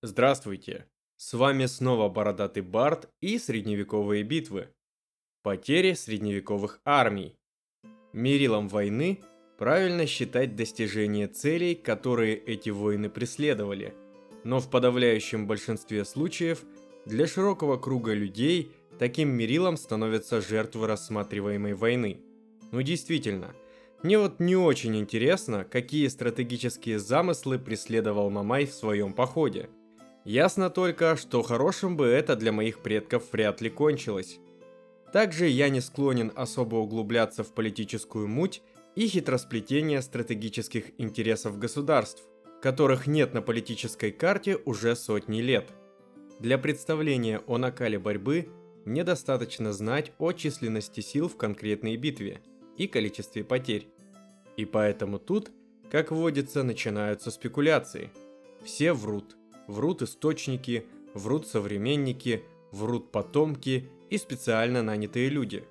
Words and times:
Здравствуйте! 0.00 0.86
С 1.16 1.34
вами 1.34 1.66
снова 1.66 2.08
Бородатый 2.08 2.62
Бард 2.62 3.08
и 3.20 3.36
средневековые 3.36 4.22
битвы. 4.22 4.68
Потери 5.42 5.94
средневековых 5.94 6.80
армий. 6.84 7.36
Мерилом 8.12 8.68
войны 8.68 9.18
правильно 9.58 10.06
считать 10.06 10.54
достижение 10.54 11.26
целей, 11.26 11.74
которые 11.74 12.36
эти 12.36 12.70
войны 12.70 13.10
преследовали. 13.10 13.92
Но 14.44 14.60
в 14.60 14.70
подавляющем 14.70 15.48
большинстве 15.48 16.04
случаев 16.04 16.62
для 17.04 17.26
широкого 17.26 17.76
круга 17.76 18.14
людей 18.14 18.70
таким 19.00 19.30
мерилом 19.30 19.76
становятся 19.76 20.40
жертвы 20.40 20.86
рассматриваемой 20.86 21.74
войны. 21.74 22.20
Ну 22.70 22.82
действительно, 22.82 23.52
мне 24.04 24.16
вот 24.16 24.38
не 24.38 24.54
очень 24.54 24.96
интересно, 24.96 25.64
какие 25.64 26.06
стратегические 26.06 27.00
замыслы 27.00 27.58
преследовал 27.58 28.30
Мамай 28.30 28.64
в 28.64 28.72
своем 28.72 29.12
походе– 29.12 29.68
Ясно 30.28 30.68
только, 30.68 31.16
что 31.16 31.40
хорошим 31.40 31.96
бы 31.96 32.04
это 32.04 32.36
для 32.36 32.52
моих 32.52 32.80
предков 32.80 33.32
вряд 33.32 33.62
ли 33.62 33.70
кончилось. 33.70 34.38
Также 35.10 35.48
я 35.48 35.70
не 35.70 35.80
склонен 35.80 36.32
особо 36.36 36.76
углубляться 36.76 37.42
в 37.44 37.54
политическую 37.54 38.28
муть 38.28 38.60
и 38.94 39.06
хитросплетение 39.06 40.02
стратегических 40.02 40.90
интересов 40.98 41.58
государств, 41.58 42.24
которых 42.60 43.06
нет 43.06 43.32
на 43.32 43.40
политической 43.40 44.12
карте 44.12 44.58
уже 44.66 44.96
сотни 44.96 45.40
лет. 45.40 45.70
Для 46.40 46.58
представления 46.58 47.38
о 47.46 47.56
накале 47.56 47.98
борьбы 47.98 48.50
мне 48.84 49.04
достаточно 49.04 49.72
знать 49.72 50.12
о 50.18 50.32
численности 50.32 51.00
сил 51.00 51.30
в 51.30 51.38
конкретной 51.38 51.96
битве 51.96 52.42
и 52.76 52.86
количестве 52.86 53.44
потерь. 53.44 53.88
И 54.58 54.66
поэтому 54.66 55.18
тут, 55.18 55.50
как 55.90 56.10
водится, 56.10 56.64
начинаются 56.64 57.30
спекуляции. 57.30 58.10
Все 58.62 58.92
врут 58.92 59.37
врут 59.68 60.02
источники, 60.02 60.86
врут 61.14 61.46
современники, 61.46 62.42
врут 62.72 63.12
потомки 63.12 63.88
и 64.10 64.18
специально 64.18 64.82
нанятые 64.82 65.28
люди. 65.28 65.64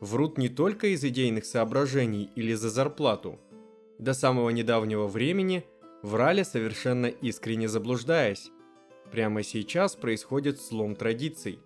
Врут 0.00 0.36
не 0.36 0.48
только 0.48 0.88
из 0.88 1.04
идейных 1.04 1.44
соображений 1.44 2.30
или 2.34 2.54
за 2.54 2.70
зарплату. 2.70 3.38
До 4.00 4.14
самого 4.14 4.50
недавнего 4.50 5.06
времени 5.06 5.64
врали 6.02 6.42
совершенно 6.42 7.06
искренне 7.06 7.68
заблуждаясь. 7.68 8.50
Прямо 9.12 9.44
сейчас 9.44 9.94
происходит 9.94 10.60
слом 10.60 10.96
традиций. 10.96 11.60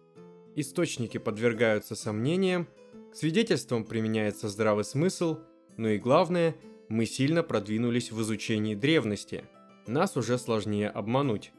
Источники 0.56 1.16
подвергаются 1.18 1.94
сомнениям, 1.94 2.66
к 3.12 3.14
свидетельствам 3.14 3.84
применяется 3.84 4.48
здравый 4.48 4.84
смысл, 4.84 5.38
но 5.76 5.88
и 5.90 5.98
главное, 5.98 6.56
мы 6.88 7.06
сильно 7.06 7.42
продвинулись 7.42 8.12
в 8.12 8.20
изучении 8.20 8.74
древности. 8.74 9.44
Нас 9.86 10.16
уже 10.16 10.38
сложнее 10.38 10.90
обмануть 10.90 11.52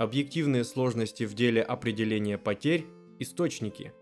объективные 0.00 0.64
сложности 0.64 1.24
в 1.24 1.34
деле 1.34 1.60
определения 1.60 2.38
потерь, 2.38 2.86
источники. 3.18 3.92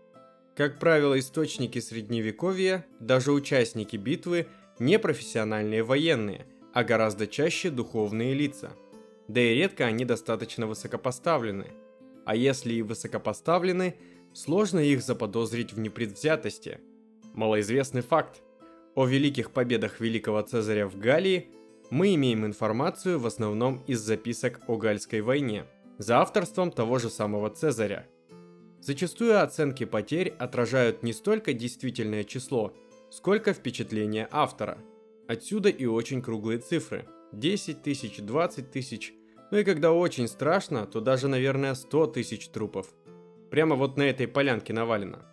Как 0.55 0.79
правило, 0.79 1.19
источники 1.19 1.79
средневековья, 1.79 2.85
даже 3.01 3.33
участники 3.33 3.97
битвы, 3.97 4.47
не 4.79 4.97
профессиональные 4.97 5.83
военные, 5.83 6.45
а 6.73 6.85
гораздо 6.85 7.27
чаще 7.27 7.69
духовные 7.69 8.33
лица. 8.33 8.71
Да 9.27 9.41
и 9.41 9.53
редко 9.55 9.87
они 9.87 10.05
достаточно 10.05 10.67
высокопоставлены. 10.67 11.67
А 12.25 12.33
если 12.33 12.75
и 12.75 12.81
высокопоставлены, 12.81 13.95
сложно 14.33 14.79
их 14.79 15.01
заподозрить 15.01 15.73
в 15.73 15.79
непредвзятости. 15.79 16.79
Малоизвестный 17.33 18.03
факт. 18.03 18.41
О 18.95 19.05
великих 19.05 19.51
победах 19.51 19.99
великого 19.99 20.41
Цезаря 20.43 20.87
в 20.87 20.97
Галлии 20.97 21.49
мы 21.89 22.15
имеем 22.15 22.45
информацию 22.45 23.19
в 23.19 23.25
основном 23.25 23.83
из 23.85 23.99
записок 23.99 24.61
о 24.67 24.77
Гальской 24.77 25.19
войне– 25.19 25.65
за 25.99 26.21
авторством 26.21 26.71
того 26.71 26.97
же 26.97 27.09
самого 27.09 27.49
Цезаря. 27.49 28.07
Зачастую 28.81 29.43
оценки 29.43 29.83
потерь 29.83 30.29
отражают 30.39 31.03
не 31.03 31.11
столько 31.11 31.53
действительное 31.53 32.23
число, 32.23 32.73
сколько 33.11 33.53
впечатление 33.53 34.27
автора. 34.31 34.77
Отсюда 35.27 35.69
и 35.69 35.85
очень 35.85 36.21
круглые 36.21 36.59
цифры. 36.59 37.05
10 37.33 37.83
тысяч, 37.83 38.17
20 38.19 38.71
тысяч, 38.71 39.13
ну 39.51 39.57
и 39.57 39.63
когда 39.63 39.91
очень 39.91 40.27
страшно, 40.27 40.87
то 40.87 41.01
даже, 41.01 41.27
наверное, 41.27 41.75
100 41.75 42.07
тысяч 42.07 42.47
трупов. 42.47 42.87
Прямо 43.51 43.75
вот 43.75 43.97
на 43.97 44.03
этой 44.03 44.27
полянке 44.27 44.73
навалено. 44.73 45.25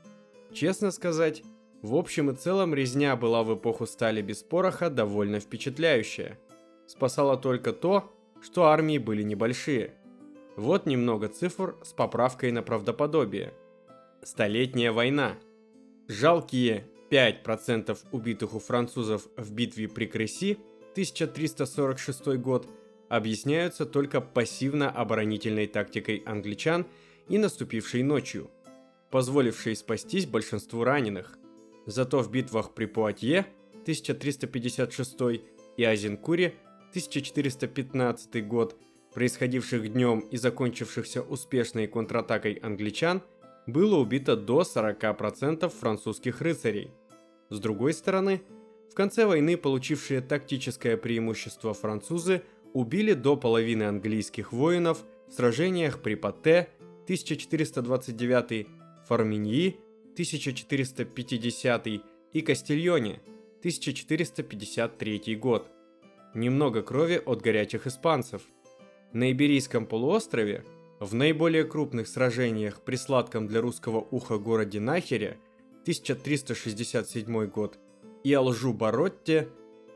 Честно 0.53 0.91
сказать, 0.91 1.43
в 1.81 1.94
общем 1.94 2.31
и 2.31 2.34
целом 2.34 2.75
резня 2.75 3.15
была 3.15 3.44
в 3.44 3.55
эпоху 3.55 3.87
стали 3.87 4.21
без 4.21 4.43
пороха 4.43 4.91
довольно 4.91 5.38
впечатляющая. 5.38 6.38
Спасало 6.88 7.37
только 7.37 7.72
то, 7.72 8.12
что 8.43 8.65
армии 8.65 8.99
были 8.99 9.22
небольшие– 9.22 9.94
вот 10.56 10.87
немного 10.87 11.28
цифр 11.28 11.77
с 11.83 11.93
поправкой 11.93 12.50
на 12.50 12.62
правдоподобие. 12.62 13.53
Столетняя 14.22 14.91
война. 14.91 15.37
Жалкие 16.09 16.87
5% 17.11 17.97
убитых 18.12 18.55
у 18.55 18.59
французов 18.59 19.28
в 19.37 19.53
битве 19.53 19.89
при 19.89 20.06
Креси 20.06 20.59
1346 20.93 22.39
год 22.39 22.69
объясняются 23.09 23.87
только 23.87 24.21
пассивно-оборонительной 24.21 25.67
тактикой 25.67 26.22
англичан 26.27 26.87
и 27.28 27.38
наступившей 27.38 28.03
ночью, 28.03 28.50
позволившей 29.11 29.77
спастись 29.77 30.27
большинству 30.27 30.84
раненых. 30.84 31.38
Зато 31.84 32.21
в 32.21 32.31
битвах 32.31 32.75
при 32.75 32.87
Пуатье 32.87 33.47
1356 33.83 35.43
и 35.77 35.84
Азенкуре 35.84 36.55
1415 36.91 38.47
год 38.47 38.77
происходивших 39.16 39.94
днем 39.94 40.19
и 40.31 40.37
закончившихся 40.37 41.22
успешной 41.22 41.87
контратакой 41.87 42.53
англичан, 42.62 43.22
было 43.66 43.97
убито 43.97 44.37
до 44.37 44.60
40% 44.60 45.71
французских 45.71 46.43
рыцарей. 46.43 46.91
С 47.49 47.59
другой 47.59 47.94
стороны, 47.94 48.43
в 48.91 48.94
конце 48.94 49.25
войны 49.25 49.56
получившие 49.56 50.21
тактическое 50.21 50.99
преимущество 50.99 51.72
французы 51.72 52.43
убили 52.75 53.15
до 53.15 53.38
половины 53.38 53.84
английских 53.84 54.53
воинов 54.53 55.03
в 55.28 55.32
сражениях 55.32 56.03
при 56.03 56.15
Патте 56.15 56.69
1429, 57.05 58.66
Форминьи 59.09 59.81
1450 60.12 61.87
и 61.87 62.41
Кастильоне 62.43 63.22
1453 63.60 65.37
год. 65.37 65.71
Немного 66.34 66.82
крови 66.82 67.22
от 67.25 67.41
горячих 67.41 67.87
испанцев– 67.87 68.43
на 69.12 69.33
Иберийском 69.33 69.87
полуострове, 69.87 70.65
в 71.00 71.15
наиболее 71.15 71.65
крупных 71.65 72.09
сражениях 72.09 72.81
при 72.81 72.97
сладком 72.97 73.47
для 73.47 73.61
русского 73.61 74.06
уха 74.11 74.39
городе 74.39 74.81
Нахере 74.81 75.39
1367 75.83 77.47
год 77.47 77.78
и 78.25 78.33
Алжу-Баротте 78.33 79.49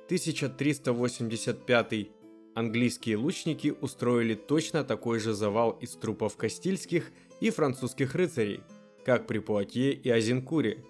1385 0.06 2.08
английские 2.54 3.16
лучники 3.16 3.74
устроили 3.80 4.34
точно 4.34 4.84
такой 4.84 5.20
же 5.20 5.32
завал 5.32 5.70
из 5.80 5.92
трупов 5.92 6.36
кастильских 6.36 7.10
и 7.40 7.50
французских 7.50 8.14
рыцарей, 8.14 8.60
как 9.04 9.26
при 9.26 9.38
Пуатье 9.38 9.92
и 9.92 10.10
Азенкуре. 10.10 10.84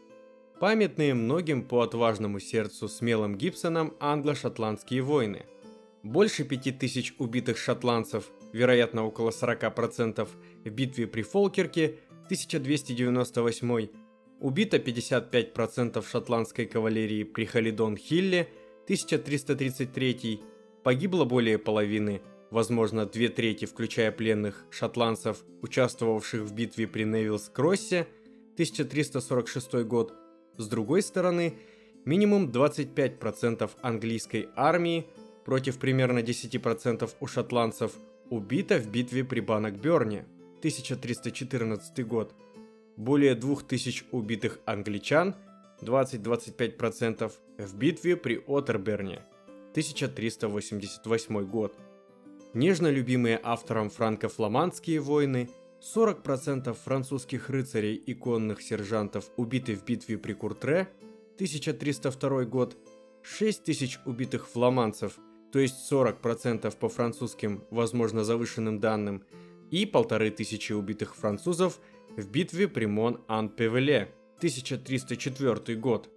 Памятные 0.58 1.14
многим 1.14 1.62
по 1.62 1.82
отважному 1.82 2.40
сердцу 2.40 2.88
смелым 2.88 3.36
Гибсоном 3.36 3.94
англо-шотландские 4.00 5.02
войны– 5.02 5.46
больше 6.02 6.44
5000 6.44 7.14
убитых 7.18 7.58
шотландцев, 7.58 8.30
вероятно 8.52 9.04
около 9.04 9.30
40% 9.30 10.28
в 10.64 10.70
битве 10.70 11.06
при 11.06 11.22
Фолкерке 11.22 11.98
1298, 12.24 13.88
убито 14.40 14.76
55% 14.78 16.08
шотландской 16.08 16.66
кавалерии 16.66 17.24
при 17.24 17.44
Халидон-Хилле 17.44 18.48
1333, 18.84 20.40
погибло 20.82 21.24
более 21.24 21.58
половины, 21.58 22.22
возможно 22.50 23.04
две 23.06 23.28
трети, 23.28 23.66
включая 23.66 24.10
пленных 24.10 24.64
шотландцев, 24.70 25.44
участвовавших 25.62 26.42
в 26.42 26.54
битве 26.54 26.86
при 26.86 27.04
Невилс-Кроссе 27.04 28.06
1346 28.54 29.74
год. 29.84 30.14
С 30.56 30.66
другой 30.66 31.02
стороны, 31.02 31.54
минимум 32.04 32.50
25% 32.50 33.70
английской 33.82 34.48
армии– 34.56 35.06
против 35.50 35.78
примерно 35.78 36.20
10% 36.20 37.10
у 37.18 37.26
шотландцев 37.26 37.92
убито 38.30 38.78
в 38.78 38.86
битве 38.86 39.24
при 39.24 39.40
Баннокберне 39.40 40.24
1314 40.58 42.06
год. 42.06 42.36
Более 42.96 43.34
2000 43.34 44.04
убитых 44.12 44.60
англичан 44.64 45.34
20-25% 45.82 47.32
в 47.58 47.76
битве 47.76 48.16
при 48.16 48.40
Отерберне 48.46 49.22
1388 49.72 51.44
год. 51.46 51.74
Нежно 52.54 52.86
любимые 52.86 53.40
автором 53.42 53.90
франко-фламандские 53.90 55.00
войны 55.00 55.50
40% 55.80 56.72
французских 56.74 57.50
рыцарей 57.50 57.96
и 57.96 58.14
конных 58.14 58.62
сержантов 58.62 59.24
убиты 59.36 59.74
в 59.74 59.84
битве 59.84 60.16
при 60.16 60.32
Куртре 60.32 60.86
1302 61.34 62.44
год, 62.44 62.76
6000 63.24 63.98
убитых 64.06 64.46
фламандцев– 64.46 65.18
то 65.52 65.58
есть 65.58 65.90
40% 65.90 66.76
по 66.76 66.88
французским, 66.88 67.64
возможно, 67.70 68.24
завышенным 68.24 68.80
данным, 68.80 69.24
и 69.70 69.86
полторы 69.86 70.30
тысячи 70.30 70.72
убитых 70.72 71.14
французов 71.14 71.80
в 72.16 72.28
битве 72.28 72.68
при 72.68 72.86
Мон-Ан-Певеле 72.86 74.12
1304 74.38 75.76
год. 75.78 76.10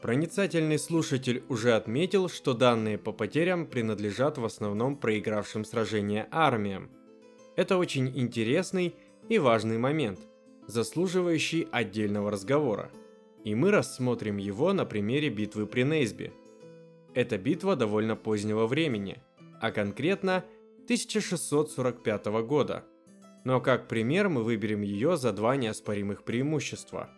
Проницательный 0.00 0.78
слушатель 0.78 1.42
уже 1.48 1.74
отметил, 1.74 2.28
что 2.28 2.54
данные 2.54 2.98
по 2.98 3.12
потерям 3.12 3.66
принадлежат 3.66 4.38
в 4.38 4.44
основном 4.44 4.96
проигравшим 4.96 5.64
сражения 5.64 6.26
армиям. 6.30 6.90
Это 7.54 7.76
очень 7.76 8.08
интересный 8.18 8.94
и 9.28 9.38
важный 9.38 9.78
момент– 9.78 10.18
заслуживающий 10.66 11.68
отдельного 11.70 12.30
разговора. 12.30 12.90
И 13.44 13.54
мы 13.54 13.70
рассмотрим 13.70 14.36
его 14.36 14.72
на 14.72 14.84
примере 14.84 15.28
битвы 15.28 15.66
при 15.66 15.82
Нейсби. 15.82 16.32
Эта 17.14 17.38
битва 17.38 17.76
довольно 17.76 18.16
позднего 18.16 18.66
времени, 18.66 19.18
а 19.60 19.70
конкретно 19.70 20.44
1645 20.84 22.26
года. 22.46 22.84
Но 23.44 23.60
как 23.60 23.88
пример 23.88 24.28
мы 24.28 24.42
выберем 24.42 24.82
ее 24.82 25.16
за 25.16 25.32
два 25.32 25.56
неоспоримых 25.56 26.22
преимущества. 26.22 27.10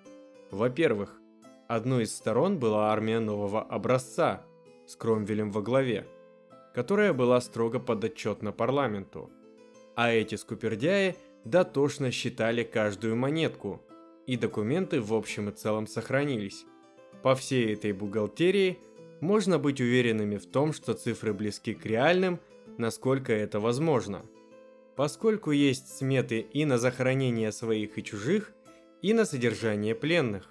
Во-первых, 0.51 1.21
одной 1.69 2.05
из 2.05 2.15
сторон 2.17 2.59
была 2.59 2.93
армия 2.93 3.21
нового 3.21 3.63
образца 3.63 4.43
с 4.87 4.97
Кромвелем 4.97 5.51
во 5.51 5.63
главе, 5.63 6.07
которая 6.75 7.13
была 7.13 7.41
строго 7.41 7.79
подотчетна 7.79 8.53
парламенту. 8.53 9.31
А 9.97 10.11
эти 10.11 10.35
скупердяи– 10.35 11.17
дотошно 11.45 12.11
считали 12.11 12.63
каждую 12.65 13.17
монетку, 13.17 13.83
и 14.27 14.37
документы 14.37 15.01
в 15.01 15.13
общем 15.13 15.51
и 15.51 15.53
целом 15.53 15.87
сохранились. 15.87 16.65
По 17.23 17.35
всей 17.35 17.75
этой 17.75 17.93
бухгалтерии 17.93 18.79
можно 19.21 19.59
быть 19.59 19.81
уверенными 19.81 20.37
в 20.37 20.47
том, 20.47 20.73
что 20.73 20.95
цифры 20.95 21.33
близки 21.33 21.75
к 21.75 21.85
реальным, 21.87 22.41
насколько 22.79 23.33
это 23.33 23.61
возможно. 23.61 24.25
Поскольку 24.97 25.51
есть 25.51 25.97
сметы 25.97 26.41
и 26.41 26.65
на 26.65 26.79
захоронение 26.79 27.53
своих 27.53 27.99
и 27.99 28.05
чужих, 28.05 28.53
и 29.03 29.13
на 29.13 29.25
содержание 29.25 29.95
пленных. 29.95 30.51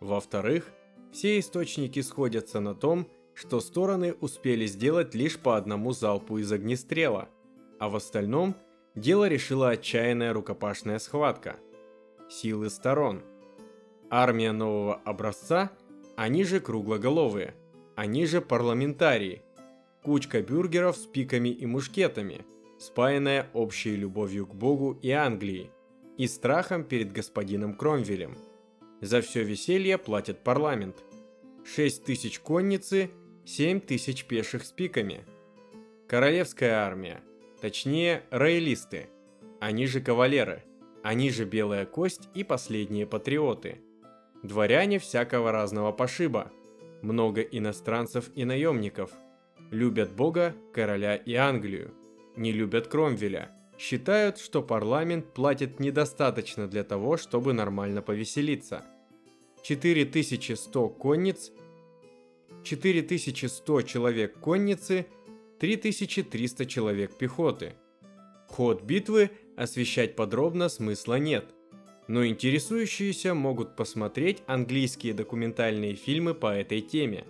Во-вторых, 0.00 0.70
все 1.12 1.38
источники 1.38 2.00
сходятся 2.00 2.60
на 2.60 2.74
том, 2.74 3.08
что 3.34 3.60
стороны 3.60 4.12
успели 4.14 4.66
сделать 4.66 5.14
лишь 5.14 5.38
по 5.38 5.56
одному 5.56 5.92
залпу 5.92 6.38
из 6.38 6.50
огнестрела, 6.52 7.28
а 7.78 7.88
в 7.88 7.96
остальном– 7.96 8.54
дело 8.94 9.28
решила 9.28 9.70
отчаянная 9.70 10.32
рукопашная 10.32 10.98
схватка. 10.98 11.56
Силы 12.28 12.70
сторон. 12.70 13.22
Армия 14.10 14.52
нового 14.52 14.96
образца, 15.04 15.70
они 16.16 16.44
же 16.44 16.60
круглоголовые, 16.60 17.54
они 17.96 18.26
же 18.26 18.40
парламентарии. 18.40 19.42
Кучка 20.02 20.42
бюргеров 20.42 20.96
с 20.96 21.06
пиками 21.06 21.50
и 21.50 21.66
мушкетами, 21.66 22.44
спаянная 22.80 23.48
общей 23.52 23.94
любовью 23.94 24.46
к 24.48 24.54
Богу 24.54 24.98
и 25.00 25.10
Англии 25.12 25.70
и 26.18 26.26
страхом 26.26 26.82
перед 26.82 27.12
господином 27.12 27.74
Кромвелем. 27.74 28.36
За 29.00 29.20
все 29.20 29.44
веселье 29.44 29.98
платит 29.98 30.40
парламент. 30.40 31.04
6 31.64 32.04
тысяч 32.04 32.40
конницы, 32.40 33.10
7 33.44 33.80
тысяч 33.80 34.24
пеших 34.24 34.64
с 34.64 34.72
пиками. 34.72 35.24
Королевская 36.08 36.74
армия– 36.74 37.20
Точнее, 37.60 38.22
роялисты. 38.30 39.08
Они 39.60 39.86
же 39.86 40.00
кавалеры. 40.00 40.62
Они 41.02 41.30
же 41.30 41.44
белая 41.44 41.84
кость 41.84 42.28
и 42.34 42.42
последние 42.42 43.06
патриоты. 43.06 43.82
Дворяне 44.42 44.98
всякого 44.98 45.52
разного 45.52 45.92
пошиба. 45.92 46.50
Много 47.02 47.42
иностранцев 47.42 48.30
и 48.34 48.46
наемников. 48.46 49.10
Любят 49.70 50.10
Бога, 50.12 50.54
короля 50.72 51.16
и 51.16 51.34
Англию. 51.34 51.92
Не 52.40 52.50
любят 52.50 52.88
Кромвеля. 52.88 53.52
Считают, 53.78 54.38
что 54.38 54.62
парламент 54.62 55.32
платит 55.32 55.78
недостаточно 55.78 56.66
для 56.66 56.82
того, 56.82 57.16
чтобы 57.16 57.52
нормально 57.52 58.02
повеселиться. 58.02 58.82
4100 59.62 60.88
конниц, 60.88 61.52
4100 62.64 63.82
человек 63.82 64.40
конницы– 64.40 65.06
3300 65.60 66.64
человек 66.64 67.14
пехоты. 67.14 67.74
Ход 68.48 68.82
битвы 68.82 69.30
освещать 69.56 70.16
подробно 70.16 70.70
смысла 70.70 71.18
нет, 71.18 71.44
но 72.08 72.24
интересующиеся 72.24 73.34
могут 73.34 73.76
посмотреть 73.76 74.42
английские 74.46 75.12
документальные 75.12 75.96
фильмы 75.96 76.32
по 76.32 76.54
этой 76.54 76.80
теме. 76.80 77.26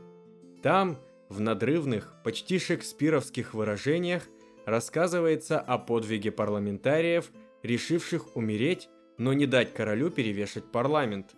Там, 0.62 0.96
в 1.28 1.40
надрывных, 1.40 2.14
почти 2.22 2.60
шекспировских 2.60 3.52
выражениях, 3.52 4.28
рассказывается 4.70 5.60
о 5.60 5.78
подвиге 5.78 6.30
парламентариев, 6.30 7.30
решивших 7.62 8.36
умереть, 8.36 8.88
но 9.18 9.32
не 9.32 9.46
дать 9.46 9.74
королю 9.74 10.10
перевешать 10.10 10.64
парламент. 10.64 11.34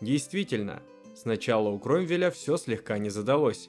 Действительно, 0.00 0.82
сначала 1.14 1.68
у 1.68 1.78
Кромвеля 1.78 2.30
все 2.30 2.56
слегка 2.56 2.98
не 2.98 3.10
задалось. 3.10 3.68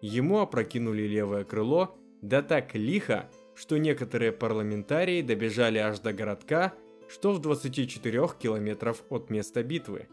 Ему 0.00 0.38
опрокинули 0.38 1.02
левое 1.02 1.44
крыло 1.44 1.98
да 2.22 2.42
так 2.42 2.74
лихо, 2.74 3.28
что 3.54 3.78
некоторые 3.78 4.32
парламентарии 4.32 5.22
добежали 5.22 5.78
аж 5.78 6.00
до 6.00 6.12
городка, 6.12 6.74
что 7.08 7.32
в 7.32 7.40
24 7.40 8.28
километров 8.38 9.02
от 9.08 9.30
места 9.30 9.62
битвы. 9.62 10.08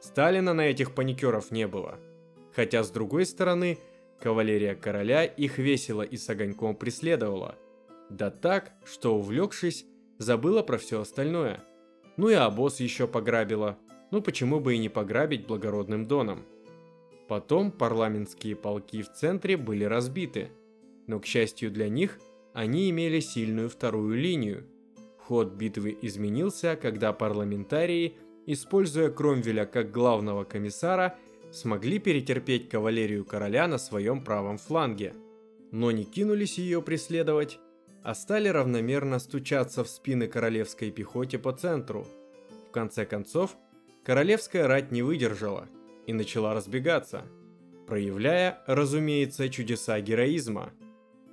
Сталина 0.00 0.52
на 0.52 0.62
этих 0.62 0.94
паникеров 0.94 1.50
не 1.50 1.66
было. 1.66 1.98
Хотя 2.54 2.82
с 2.82 2.90
другой 2.90 3.26
стороны, 3.26 3.78
кавалерия 4.20 4.74
короля 4.74 5.24
их 5.24 5.58
весело 5.58 6.02
и 6.02 6.16
с 6.16 6.28
огоньком 6.28 6.74
преследовала. 6.74 7.56
Да 8.12 8.30
так, 8.30 8.72
что 8.84 9.16
увлекшись, 9.16 9.86
забыла 10.18 10.62
про 10.62 10.78
все 10.78 11.00
остальное. 11.00 11.62
Ну 12.16 12.28
и 12.28 12.34
обоз 12.34 12.80
еще 12.80 13.06
пограбила. 13.06 13.78
Ну 14.10 14.22
почему 14.22 14.60
бы 14.60 14.74
и 14.74 14.78
не 14.78 14.88
пограбить 14.88 15.46
благородным 15.46 16.06
доном? 16.06 16.44
Потом 17.28 17.70
парламентские 17.70 18.56
полки 18.56 19.02
в 19.02 19.12
центре 19.12 19.56
были 19.56 19.84
разбиты– 19.84 20.50
но, 21.06 21.20
к 21.20 21.26
счастью 21.26 21.70
для 21.70 21.88
них, 21.88 22.18
они 22.52 22.90
имели 22.90 23.20
сильную 23.20 23.68
вторую 23.68 24.16
линию. 24.16 24.66
Ход 25.18 25.52
битвы 25.52 25.96
изменился, 26.02 26.76
когда 26.80 27.12
парламентарии, 27.12 28.16
используя 28.46 29.10
Кромвеля 29.10 29.64
как 29.66 29.90
главного 29.90 30.44
комиссара, 30.44 31.16
смогли 31.50 31.98
перетерпеть 31.98 32.68
кавалерию 32.68 33.24
короля 33.24 33.66
на 33.68 33.78
своем 33.78 34.24
правом 34.24 34.58
фланге. 34.58 35.14
Но 35.70 35.90
не 35.90 36.04
кинулись 36.04 36.58
ее 36.58 36.82
преследовать, 36.82 37.58
а 38.02 38.14
стали 38.14 38.48
равномерно 38.48 39.18
стучаться 39.18 39.84
в 39.84 39.88
спины 39.88 40.26
королевской 40.26 40.90
пехоте 40.90 41.38
по 41.38 41.52
центру. 41.52 42.06
В 42.68 42.72
конце 42.72 43.06
концов, 43.06 43.56
королевская 44.04 44.66
рать 44.66 44.90
не 44.90 45.02
выдержала 45.02 45.68
и 46.06 46.12
начала 46.12 46.54
разбегаться, 46.54 47.24
проявляя, 47.86 48.62
разумеется, 48.66 49.48
чудеса 49.48 50.00
героизма. 50.00 50.72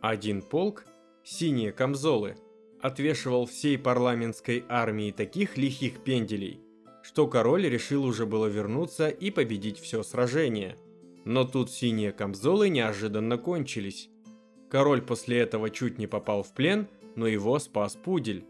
Один 0.02 0.42
полк, 0.42 0.86
синие 1.24 1.72
камзолы, 1.72 2.36
отвешивал 2.82 3.46
всей 3.46 3.78
парламентской 3.78 4.64
армии 4.70 5.12
таких 5.12 5.58
лихих 5.58 6.04
пенделей, 6.04 6.62
что 7.02 7.28
король 7.28 7.68
решил 7.68 8.06
уже 8.06 8.26
было 8.26 8.46
вернуться 8.46 9.10
и 9.10 9.32
победить 9.32 9.80
все 9.80 10.04
сражение. 10.04 10.78
Но 11.26 11.44
тут 11.44 11.72
синие 11.72 12.12
камзолы 12.12 12.70
неожиданно 12.70 13.38
кончились, 13.38 14.10
Король 14.70 15.02
после 15.02 15.40
этого 15.40 15.70
чуть 15.70 15.98
не 15.98 16.08
попал 16.08 16.44
в 16.44 16.54
плен, 16.54 16.88
но 17.16 17.28
его 17.28 17.58
спас 17.60 17.96
пудель. 17.96 18.46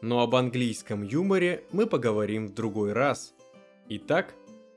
Но 0.00 0.20
об 0.22 0.34
английском 0.34 1.02
юморе 1.02 1.64
мы 1.72 1.86
поговорим 1.86 2.46
в 2.46 2.54
другой 2.54 2.92
раз. 2.92 3.34
Итак, 3.88 4.34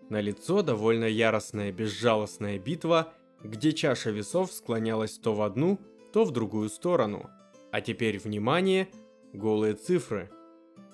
налицо 0.09 0.61
довольно 0.61 1.05
яростная 1.05 1.71
безжалостная 1.71 2.59
битва, 2.59 3.13
где 3.43 3.71
чаша 3.71 4.11
весов 4.11 4.51
склонялась 4.51 5.17
то 5.17 5.33
в 5.33 5.41
одну, 5.41 5.79
то 6.11 6.25
в 6.25 6.31
другую 6.31 6.69
сторону. 6.69 7.29
А 7.71 7.81
теперь 7.81 8.19
внимание, 8.19 8.89
голые 9.31 9.75
цифры. 9.75 10.29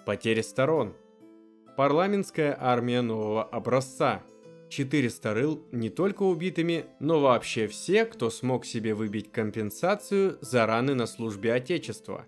Потери 0.06 0.42
сторон. 0.42 0.94
Парламентская 1.76 2.56
армия 2.60 3.02
нового 3.02 3.44
образца– 3.44 4.24
400 4.70 5.34
рыл 5.34 5.64
не 5.72 5.90
только 5.90 6.24
убитыми, 6.24 6.86
но 7.00 7.20
вообще 7.20 7.68
все, 7.68 8.06
кто 8.06 8.30
смог 8.30 8.66
себе 8.66 8.94
выбить 8.94 9.32
компенсацию 9.32 10.38
за 10.42 10.66
раны 10.66 10.94
на 10.94 11.08
службе 11.08 11.54
Отечества. 11.54 12.26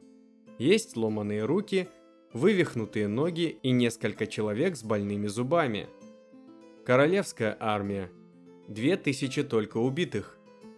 Есть 0.58 0.96
ломаные 0.96 1.46
руки, 1.46 1.90
вывихнутые 2.34 3.08
ноги 3.08 3.58
и 3.62 3.72
несколько 3.72 4.26
человек 4.26 4.78
с 4.78 4.84
больными 4.84 5.28
зубами. 5.28 5.88
Королевская 6.86 7.56
армия. 7.60 8.10
2000 8.68 9.44
только 9.44 9.78
убитых. 9.78 10.38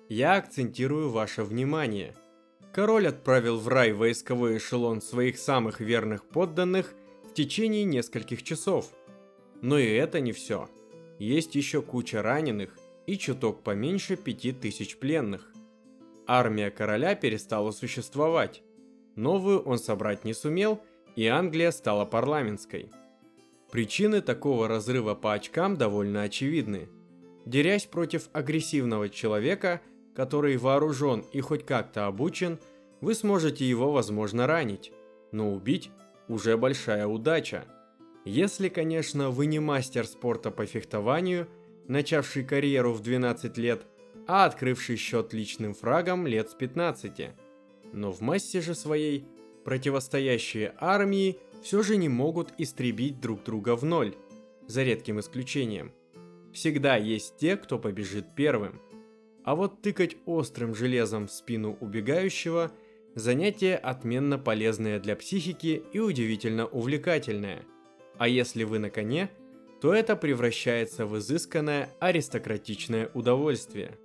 Я 0.10 0.36
акцентирую 0.36 1.10
ваше 1.10 1.44
внимание. 1.44 2.16
Король 2.74 3.08
отправил 3.08 3.60
в 3.60 3.68
рай 3.68 3.92
войсковой 3.92 4.58
эшелон 4.58 5.02
своих 5.02 5.38
самых 5.38 5.80
верных 5.80 6.26
подданных 6.26 6.94
в 7.30 7.34
течение 7.34 7.84
нескольких 7.84 8.44
часов. 8.44 8.92
Но 9.62 9.78
и 9.78 9.88
это 9.88 10.20
не 10.20 10.32
все 10.32 10.70
есть 11.22 11.54
еще 11.54 11.84
куча 11.84 12.24
раненых 12.24 12.76
и 13.06 13.16
чуток 13.16 13.62
поменьше 13.62 14.16
пяти 14.16 14.52
тысяч 14.52 14.98
пленных. 14.98 15.52
Армия 16.26 16.72
короля 16.72 17.14
перестала 17.14 17.70
существовать. 17.70 18.64
Новую 19.16 19.62
он 19.62 19.78
собрать 19.78 20.26
не 20.26 20.34
сумел, 20.34 20.82
и 21.16 21.28
Англия 21.28 21.70
стала 21.72 22.06
парламентской. 22.06 22.90
Причины 23.72 24.22
такого 24.22 24.68
разрыва 24.68 25.14
по 25.14 25.34
очкам 25.34 25.78
довольно 25.78 26.24
очевидны. 26.24 26.90
Дерясь 27.46 27.86
против 27.86 28.30
агрессивного 28.34 29.08
человека, 29.08 29.82
который 30.16 30.58
вооружен 30.58 31.24
и 31.34 31.42
хоть 31.42 31.66
как-то 31.66 32.08
обучен, 32.08 32.60
вы 33.00 33.14
сможете 33.14 33.68
его, 33.70 33.92
возможно, 33.92 34.48
ранить, 34.48 34.92
но 35.32 35.54
убить 35.54 35.92
уже 36.28 36.58
большая 36.58 37.06
удача. 37.06 37.66
Если, 38.26 38.70
конечно, 38.70 39.32
вы 39.32 39.48
не 39.48 39.60
мастер 39.60 40.06
спорта 40.06 40.52
по 40.52 40.66
фехтованию, 40.66 41.48
начавший 41.88 42.44
карьеру 42.44 42.94
в 42.94 43.02
12 43.02 43.58
лет, 43.58 43.86
а 44.28 44.46
открывший 44.46 44.96
счет 44.96 45.34
личным 45.34 45.74
фрагом 45.74 46.28
лет 46.28 46.52
с 46.52 46.54
15. 46.54 47.32
Но 47.94 48.12
в 48.12 48.22
массе 48.22 48.62
же 48.62 48.76
своей 48.76 49.26
противостоящие 49.66 50.74
армии 50.78 51.40
все 51.64 51.82
же 51.82 51.98
не 51.98 52.10
могут 52.10 52.54
истребить 52.60 53.20
друг 53.20 53.44
друга 53.44 53.76
в 53.76 53.86
ноль, 53.86 54.16
за 54.68 54.84
редким 54.84 55.20
исключением. 55.20 55.92
Всегда 56.54 56.98
есть 56.98 57.38
те, 57.38 57.58
кто 57.58 57.80
побежит 57.80 58.36
первым. 58.36 58.80
А 59.44 59.56
вот 59.56 59.82
тыкать 59.82 60.18
острым 60.28 60.76
железом 60.76 61.28
в 61.28 61.32
спину 61.32 61.76
убегающего– 61.80 62.72
занятие 63.16 63.78
отменно 63.78 64.38
полезное 64.38 65.00
для 65.00 65.16
психики 65.16 65.82
и 65.92 66.00
удивительно 66.00 66.68
увлекательное– 66.68 67.64
а 68.22 68.28
если 68.28 68.66
вы 68.66 68.78
на 68.78 68.92
коне, 68.92 69.32
то 69.82 69.96
это 69.96 70.16
превращается 70.16 71.08
в 71.08 71.18
изысканное 71.18 71.90
аристократичное 72.00 73.10
удовольствие. 73.16 73.98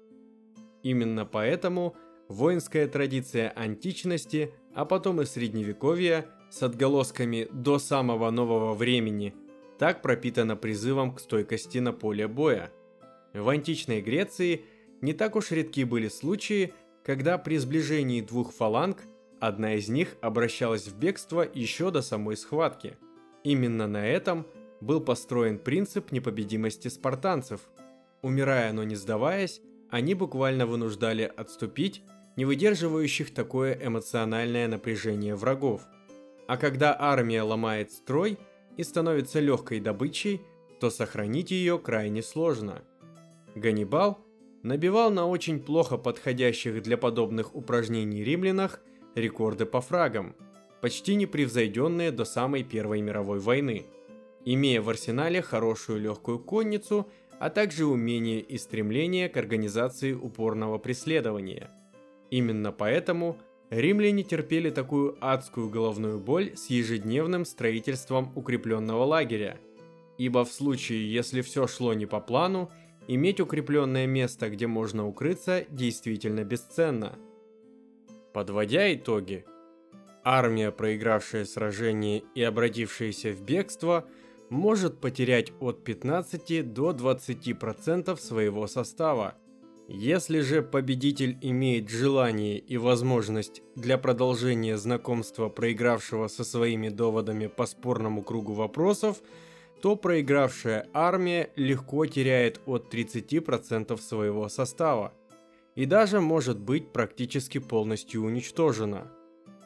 Именно 0.82 1.26
поэтому 1.26 1.94
воинская 2.26 2.88
традиция 2.88 3.50
античности, 3.50 4.54
а 4.74 4.86
потом 4.86 5.20
и 5.20 5.26
средневековья 5.26 6.24
с 6.48 6.62
отголосками 6.62 7.46
до 7.52 7.78
самого 7.78 8.30
нового 8.30 8.72
времени 8.72 9.34
так 9.78 10.00
пропитана 10.00 10.56
призывом 10.56 11.14
к 11.14 11.20
стойкости 11.20 11.76
на 11.76 11.92
поле 11.92 12.26
боя. 12.26 12.72
В 13.34 13.46
античной 13.50 14.00
Греции 14.00 14.64
не 15.02 15.12
так 15.12 15.36
уж 15.36 15.50
редки 15.50 15.84
были 15.84 16.08
случаи, 16.08 16.72
когда 17.04 17.36
при 17.36 17.58
сближении 17.58 18.22
двух 18.22 18.54
фаланг 18.54 19.02
одна 19.40 19.74
из 19.74 19.90
них 19.90 20.16
обращалась 20.22 20.88
в 20.88 20.98
бегство 20.98 21.46
еще 21.52 21.90
до 21.90 22.00
самой 22.00 22.38
схватки– 22.38 22.96
Именно 23.46 23.86
на 23.86 24.04
этом 24.04 24.44
был 24.80 25.00
построен 25.00 25.60
принцип 25.60 26.10
непобедимости 26.10 26.88
спартанцев. 26.88 27.60
Умирая, 28.20 28.72
но 28.72 28.82
не 28.82 28.96
сдаваясь, 28.96 29.60
они 29.88 30.14
буквально 30.14 30.66
вынуждали 30.66 31.30
отступить 31.36 32.02
не 32.34 32.44
выдерживающих 32.44 33.32
такое 33.32 33.78
эмоциональное 33.80 34.66
напряжение 34.66 35.36
врагов. 35.36 35.82
А 36.48 36.56
когда 36.56 36.96
армия 36.98 37.42
ломает 37.42 37.92
строй 37.92 38.36
и 38.76 38.82
становится 38.82 39.38
легкой 39.38 39.78
добычей, 39.78 40.42
то 40.80 40.90
сохранить 40.90 41.52
ее 41.52 41.78
крайне 41.78 42.24
сложно. 42.24 42.82
Ганнибал 43.54 44.18
набивал 44.64 45.12
на 45.12 45.24
очень 45.24 45.60
плохо 45.60 45.98
подходящих 45.98 46.82
для 46.82 46.96
подобных 46.96 47.54
упражнений 47.54 48.24
римлянах 48.24 48.80
рекорды 49.14 49.66
по 49.66 49.80
фрагам– 49.80 50.34
почти 50.86 51.16
непревзойденные 51.16 52.12
до 52.12 52.24
самой 52.24 52.62
Первой 52.62 53.00
мировой 53.00 53.40
войны, 53.40 53.86
имея 54.44 54.80
в 54.80 54.88
арсенале 54.88 55.42
хорошую 55.42 55.98
легкую 55.98 56.38
конницу, 56.38 57.08
а 57.40 57.50
также 57.50 57.86
умение 57.86 58.38
и 58.38 58.56
стремление 58.56 59.28
к 59.28 59.36
организации 59.36 60.12
упорного 60.12 60.78
преследования. 60.78 61.70
Именно 62.30 62.70
поэтому 62.70 63.36
римляне 63.68 64.22
терпели 64.22 64.70
такую 64.70 65.18
адскую 65.20 65.68
головную 65.70 66.20
боль 66.20 66.52
с 66.54 66.70
ежедневным 66.70 67.44
строительством 67.44 68.30
укрепленного 68.36 69.02
лагеря, 69.02 69.58
ибо 70.18 70.44
в 70.44 70.52
случае, 70.52 71.12
если 71.12 71.40
все 71.40 71.66
шло 71.66 71.94
не 71.94 72.06
по 72.06 72.20
плану, 72.20 72.70
иметь 73.08 73.40
укрепленное 73.40 74.06
место, 74.06 74.50
где 74.50 74.68
можно 74.68 75.04
укрыться, 75.08 75.64
действительно 75.68 76.44
бесценно. 76.44 77.18
Подводя 78.32 78.94
итоги, 78.94 79.46
Армия, 80.28 80.72
проигравшая 80.72 81.44
сражение 81.44 82.24
и 82.34 82.42
обратившаяся 82.42 83.30
в 83.30 83.42
бегство, 83.42 84.08
может 84.50 84.98
потерять 84.98 85.52
от 85.60 85.84
15 85.84 86.72
до 86.72 86.90
20% 86.90 88.18
своего 88.18 88.66
состава. 88.66 89.36
Если 89.86 90.40
же 90.40 90.62
победитель 90.62 91.38
имеет 91.42 91.88
желание 91.88 92.58
и 92.58 92.76
возможность 92.76 93.62
для 93.76 93.98
продолжения 93.98 94.76
знакомства 94.78 95.48
проигравшего 95.48 96.26
со 96.26 96.42
своими 96.42 96.88
доводами 96.88 97.46
по 97.46 97.64
спорному 97.64 98.24
кругу 98.24 98.52
вопросов, 98.52 99.18
то 99.80 99.94
проигравшая 99.94 100.88
армия 100.92 101.52
легко 101.54 102.04
теряет 102.06 102.60
от 102.66 102.92
30% 102.92 103.96
своего 104.00 104.48
состава 104.48 105.12
и 105.76 105.84
даже 105.84 106.20
может 106.20 106.58
быть 106.58 106.92
практически 106.92 107.58
полностью 107.58 108.24
уничтожена. 108.24 109.12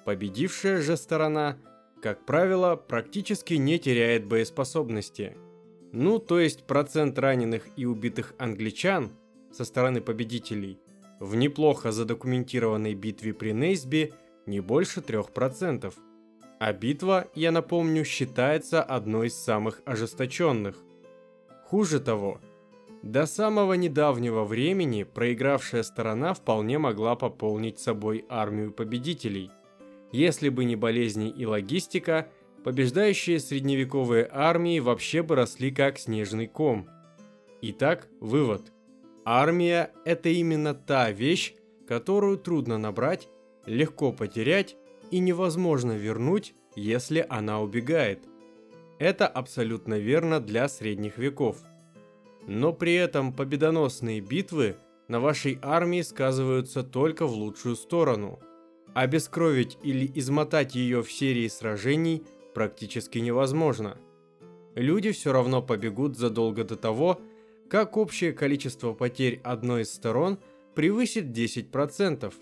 Победившая 0.05 0.81
же 0.81 0.97
сторона, 0.97 1.59
как 2.03 2.25
правило, 2.25 2.77
практически 2.77 3.55
не 3.55 3.79
теряет 3.79 4.27
боеспособности. 4.27 5.37
Ну, 5.93 6.19
то 6.19 6.41
есть 6.41 6.65
процент 6.65 7.19
раненых 7.19 7.69
и 7.77 7.85
убитых 7.85 8.35
англичан 8.39 9.11
со 9.53 9.65
стороны 9.65 10.01
победителей 10.01 10.79
в 11.19 11.35
неплохо 11.35 11.93
задокументированной 11.93 12.95
битве 12.95 13.35
при 13.35 13.53
Нейсби 13.53 14.15
не 14.47 14.61
больше 14.61 15.01
3%. 15.01 15.93
А 16.61 16.73
битва, 16.73 17.27
я 17.35 17.53
напомню, 17.53 18.05
считается 18.05 18.83
одной 18.83 19.27
из 19.27 19.35
самых 19.35 19.83
ожесточенных. 19.85 20.77
Хуже 21.67 22.01
того, 22.01 22.41
до 23.03 23.27
самого 23.27 23.75
недавнего 23.75 24.45
времени 24.45 25.05
проигравшая 25.05 25.83
сторона 25.83 26.35
вполне 26.35 26.79
могла 26.79 27.17
пополнить 27.17 27.79
собой 27.79 28.25
армию 28.29 28.73
победителей– 28.73 29.51
Если 30.13 30.49
бы 30.49 30.65
не 30.65 30.77
болезни 30.77 31.29
и 31.29 31.47
логистика, 31.47 32.29
побеждающие 32.65 33.39
средневековые 33.39 34.29
армии 34.31 34.81
вообще 34.81 35.23
бы 35.23 35.37
росли 35.37 35.71
как 35.71 35.99
снежный 35.99 36.47
ком. 36.47 36.89
Итак, 37.63 38.09
вывод. 38.21 38.73
Армия– 39.25 39.93
это 40.05 40.29
именно 40.29 40.75
та 40.75 41.11
вещь, 41.11 41.55
которую 41.87 42.39
трудно 42.39 42.79
набрать, 42.79 43.29
легко 43.67 44.13
потерять 44.13 44.77
и 45.11 45.19
невозможно 45.19 45.93
вернуть, 45.93 46.55
если 46.75 47.25
она 47.29 47.61
убегает. 47.61 48.21
Это 48.99 49.27
абсолютно 49.27 49.99
верно 49.99 50.41
для 50.41 50.69
средних 50.69 51.19
веков. 51.19 51.59
Но 52.47 52.73
при 52.73 52.95
этом 52.95 53.33
победоносные 53.33 54.21
битвы 54.21 54.77
на 55.09 55.21
вашей 55.21 55.59
армии 55.63 56.03
сказываются 56.03 56.83
только 56.83 57.27
в 57.27 57.33
лучшую 57.33 57.77
сторону. 57.77 58.41
Обескровить 58.95 59.79
или 59.83 60.11
измотать 60.15 60.75
ее 60.75 61.03
в 61.03 61.13
серии 61.13 61.49
сражений 61.49 62.25
практически 62.55 63.19
невозможно. 63.19 63.97
Люди 64.75 65.13
все 65.13 65.33
равно 65.33 65.63
побегут 65.63 66.17
задолго 66.17 66.65
до 66.65 66.77
того, 66.77 67.21
как 67.69 67.97
общее 67.97 68.33
количество 68.33 68.93
потерь 68.93 69.41
одной 69.45 69.83
из 69.83 69.93
сторон 69.93 70.39
превысит 70.75 71.27
10%. 71.27 72.33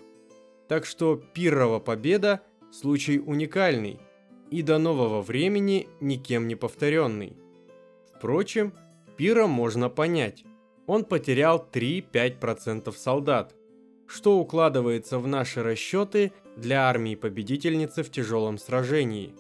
Так 0.69 0.87
что 0.87 1.17
Пиррова 1.17 1.81
победа– 1.81 2.43
случай 2.71 3.19
уникальный 3.19 3.99
и 4.50 4.62
до 4.62 4.78
нового 4.78 5.23
времени 5.23 5.88
никем 6.00 6.49
не 6.49 6.55
повторенный. 6.55 7.37
Впрочем, 8.14 8.73
Пира 9.17 9.47
можно 9.47 9.88
понять. 9.88 10.45
Он 10.87 11.05
потерял 11.05 11.67
3-5% 11.71 12.95
солдат, 12.97 13.55
что 14.09 14.38
укладывается 14.38 15.19
в 15.19 15.27
наши 15.29 15.62
расчеты 15.62 16.33
для 16.57 16.88
армии 16.88 17.15
победительницы 17.15 18.03
в 18.03 18.11
тяжелом 18.11 18.59
сражении. 18.59 19.35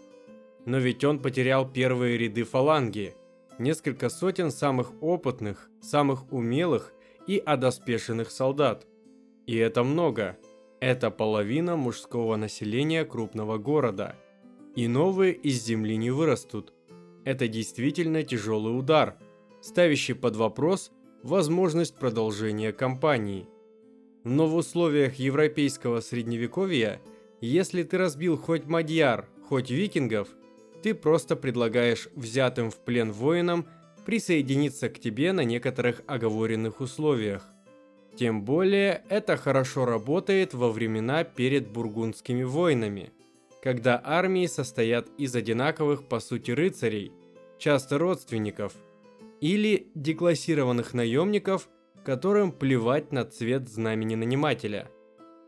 Но 0.66 0.78
ведь 0.78 1.02
он 1.04 1.20
потерял 1.20 1.68
первые 1.68 2.18
ряды 2.18 2.44
фаланги, 2.44 3.14
несколько 3.58 4.10
сотен 4.10 4.50
самых 4.50 4.92
опытных, 5.02 5.70
самых 5.80 6.30
умелых 6.30 6.92
и 7.26 7.38
одоспешенных 7.38 8.30
солдат. 8.30 8.86
И 9.46 9.56
это 9.56 9.82
много. 9.82 10.36
Это 10.80 11.10
половина 11.10 11.76
мужского 11.76 12.36
населения 12.36 13.04
крупного 13.04 13.56
города. 13.56 14.16
И 14.76 14.86
новые 14.86 15.32
из 15.32 15.64
земли 15.64 15.96
не 15.96 16.10
вырастут. 16.10 16.74
Это 17.24 17.48
действительно 17.48 18.22
тяжелый 18.22 18.78
удар, 18.78 19.16
ставящий 19.60 20.14
под 20.14 20.36
вопрос 20.36 20.92
возможность 21.22 21.96
продолжения 21.96 22.72
кампании. 22.72 23.48
Но 24.24 24.46
в 24.46 24.56
условиях 24.56 25.14
европейского 25.14 26.00
средневековья, 26.00 27.00
если 27.40 27.82
ты 27.82 27.98
разбил 27.98 28.36
хоть 28.36 28.66
мадьяр, 28.66 29.28
хоть 29.48 29.70
викингов, 29.70 30.28
ты 30.82 30.94
просто 30.94 31.36
предлагаешь 31.36 32.08
взятым 32.14 32.70
в 32.70 32.76
плен 32.76 33.12
воинам 33.12 33.66
присоединиться 34.04 34.88
к 34.88 34.98
тебе 34.98 35.32
на 35.32 35.42
некоторых 35.42 36.02
оговоренных 36.06 36.80
условиях. 36.80 37.44
Тем 38.16 38.42
более 38.42 39.04
это 39.08 39.36
хорошо 39.36 39.84
работает 39.84 40.54
во 40.54 40.72
времена 40.72 41.24
перед 41.24 41.68
бургундскими 41.68 42.42
войнами, 42.42 43.12
когда 43.62 44.00
армии 44.02 44.46
состоят 44.46 45.06
из 45.18 45.36
одинаковых 45.36 46.04
по 46.08 46.20
сути 46.20 46.50
рыцарей, 46.50 47.12
часто 47.58 47.98
родственников, 47.98 48.72
или 49.40 49.88
деклассированных 49.94 50.94
наемников, 50.94 51.68
которым 52.04 52.52
плевать 52.52 53.12
на 53.12 53.24
цвет 53.24 53.68
знамени 53.68 54.14
нанимателя. 54.14 54.90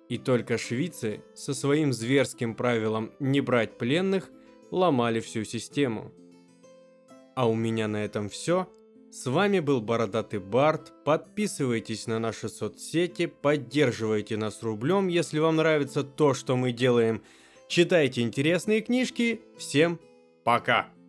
И 0.09 0.19
только 0.19 0.59
швейцы 0.59 1.23
со 1.35 1.55
своим 1.55 1.93
зверским 1.93 2.55
правилом 2.55 3.13
не 3.21 3.41
брать 3.41 3.79
пленных 3.79 4.31
ломали 4.71 5.21
всю 5.21 5.45
систему. 5.45 6.13
А 7.35 7.49
у 7.49 7.55
меня 7.55 7.89
на 7.89 8.05
этом 8.05 8.29
все. 8.29 8.69
С 9.11 9.27
вами 9.27 9.59
был 9.61 9.81
Бородатый 9.81 10.39
Барт. 10.39 10.93
Подписывайтесь 11.05 12.07
на 12.07 12.19
наши 12.19 12.49
соцсети, 12.49 13.27
поддерживайте 13.27 14.37
нас 14.37 14.63
рублем, 14.63 15.09
если 15.09 15.39
вам 15.39 15.57
нравится 15.57 16.05
то, 16.05 16.33
что 16.35 16.57
мы 16.57 16.73
делаем. 16.73 17.23
Читайте 17.69 18.23
интересные 18.23 18.81
книжки. 18.81 19.41
Всем 19.59 19.99
пока! 20.45 21.00